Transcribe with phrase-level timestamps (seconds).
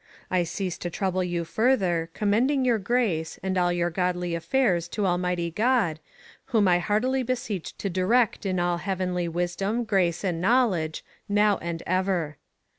[0.29, 5.05] 1 ceasse to trouble you further, recommending your Grace, and all your godly affayres to
[5.05, 5.99] almighty God,
[6.45, 11.83] whom I hartely beseeche to direct in all heauenly wisdome^ grace, and knowledge, now and
[11.85, 12.37] euer.